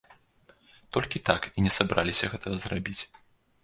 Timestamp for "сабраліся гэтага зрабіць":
1.79-3.01